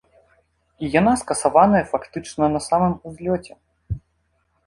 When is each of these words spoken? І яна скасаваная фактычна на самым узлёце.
І 0.85 0.87
яна 0.99 1.13
скасаваная 1.23 1.81
фактычна 1.91 2.43
на 2.55 2.61
самым 2.69 2.93
узлёце. 3.09 3.53